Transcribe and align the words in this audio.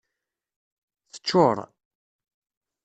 Teccuṛ. 1.13 1.57